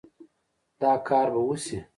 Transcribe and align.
دا 0.81 0.91
کار 1.07 1.27
به 1.33 1.41
وشي 1.47 1.77